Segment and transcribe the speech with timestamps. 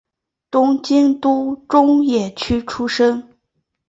[0.49, 3.37] 东京都中野区出生。